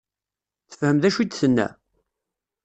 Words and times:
Tefhem 0.69 0.97
d 1.01 1.03
acu 1.07 1.19
i 1.21 1.25
d-tenna? 1.25 1.67